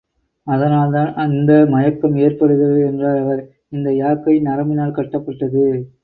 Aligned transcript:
அதனால் 0.47 0.93
தான் 0.93 1.31
இந்த 1.31 1.65
மயக்கம் 1.65 2.15
ஏற்படுகிறது 2.15 2.79
என்றார் 2.85 3.17
அவர். 3.17 3.41
இந்த 3.69 3.89
யாக்கை 3.93 4.35
நரம்பினால் 4.39 4.97
கட்டப்பட்டது. 4.99 5.65